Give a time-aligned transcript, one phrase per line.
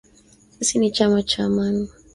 [0.59, 1.89] Sisi ni chama cha Amani